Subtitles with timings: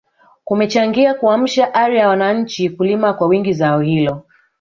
[0.43, 4.23] kumechangia kuamsha ari ya wananchi kulima kwa wingi zao hilo